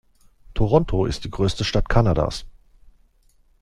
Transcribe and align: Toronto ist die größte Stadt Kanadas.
Toronto 0.55 1.05
ist 1.05 1.25
die 1.25 1.29
größte 1.29 1.63
Stadt 1.63 1.87
Kanadas. 1.87 2.45